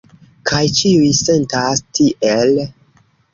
[0.51, 2.57] Kaj ĉiuj sentas tiel.